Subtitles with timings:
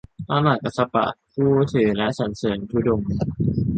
[0.27, 3.09] พระมหากัสสปะ ผู้ถือและสรรเสิรญธุดงค์